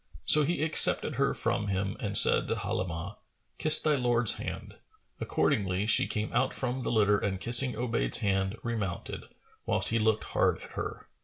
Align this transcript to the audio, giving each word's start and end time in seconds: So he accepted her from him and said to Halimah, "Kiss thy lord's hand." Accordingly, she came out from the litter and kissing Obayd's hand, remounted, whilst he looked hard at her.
So 0.25 0.41
he 0.41 0.63
accepted 0.63 1.17
her 1.17 1.31
from 1.35 1.67
him 1.67 1.95
and 1.99 2.17
said 2.17 2.47
to 2.47 2.55
Halimah, 2.55 3.17
"Kiss 3.59 3.79
thy 3.79 3.93
lord's 3.95 4.31
hand." 4.31 4.77
Accordingly, 5.19 5.85
she 5.85 6.07
came 6.07 6.33
out 6.33 6.55
from 6.55 6.81
the 6.81 6.91
litter 6.91 7.19
and 7.19 7.39
kissing 7.39 7.73
Obayd's 7.75 8.17
hand, 8.17 8.57
remounted, 8.63 9.25
whilst 9.67 9.89
he 9.89 9.99
looked 9.99 10.23
hard 10.23 10.59
at 10.63 10.71
her. 10.71 11.07